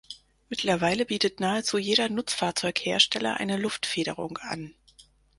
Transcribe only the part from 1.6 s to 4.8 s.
jeder Nutzfahrzeughersteller eine Luftfederung an.